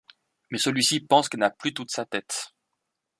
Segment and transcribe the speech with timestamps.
[0.49, 2.55] Mais celui-ci pense qu’elle n’a plus toute sa tête.